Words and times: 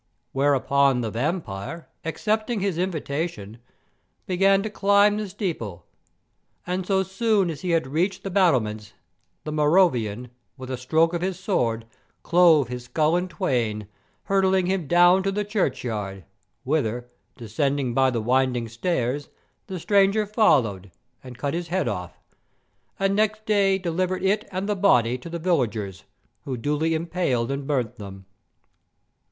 Whereupon 0.31 1.01
the 1.01 1.11
vampire, 1.11 1.87
accepting 2.03 2.59
his 2.59 2.79
invitation, 2.79 3.59
began 4.25 4.63
to 4.63 4.69
climb 4.71 5.17
the 5.17 5.29
steeple, 5.29 5.85
and 6.65 6.87
so 6.87 7.03
soon 7.03 7.51
as 7.51 7.61
he 7.61 7.69
had 7.69 7.85
reached 7.85 8.23
the 8.23 8.31
battlements, 8.31 8.93
the 9.43 9.51
Moravian, 9.51 10.31
with 10.57 10.71
a 10.71 10.77
stroke 10.77 11.13
of 11.13 11.21
his 11.21 11.37
sword, 11.39 11.85
clove 12.23 12.67
his 12.67 12.85
skull 12.85 13.15
in 13.15 13.27
twain, 13.27 13.87
hurling 14.23 14.65
him 14.65 14.87
down 14.87 15.21
to 15.21 15.31
the 15.31 15.45
churchyard, 15.45 16.25
whither, 16.63 17.07
descending 17.37 17.93
by 17.93 18.09
the 18.09 18.21
winding 18.21 18.67
stairs, 18.67 19.29
the 19.67 19.77
stranger 19.79 20.25
followed 20.25 20.89
and 21.23 21.37
cut 21.37 21.53
his 21.53 21.67
head 21.67 21.87
off, 21.87 22.17
and 22.97 23.15
next 23.15 23.45
day 23.45 23.77
delivered 23.77 24.23
it 24.23 24.47
and 24.51 24.67
the 24.67 24.75
body 24.75 25.15
to 25.19 25.29
the 25.29 25.37
villagers, 25.37 26.05
who 26.43 26.57
duly 26.57 26.95
impaled 26.95 27.51
and 27.51 27.67
burnt 27.67 27.97
them. 27.97 28.25